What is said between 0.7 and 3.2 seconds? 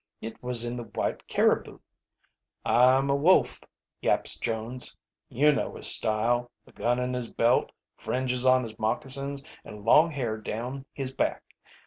the White Caribou. 'I'm a